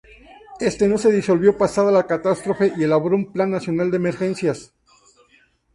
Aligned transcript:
Este 0.59 0.87
no 0.87 0.97
se 0.97 1.11
disolvió 1.11 1.59
pasada 1.59 1.91
la 1.91 2.07
catástrofe 2.07 2.73
y 2.75 2.81
elaboró 2.85 3.15
un 3.15 3.31
Plan 3.31 3.51
Nacional 3.51 3.91
de 3.91 3.97
Emergencias. 3.97 4.73